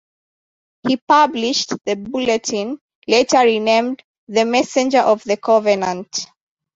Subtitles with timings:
[0.87, 6.25] He published "The Bulletin", later renamed "The Messenger of the Covenant".